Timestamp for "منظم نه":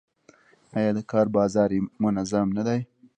2.03-2.61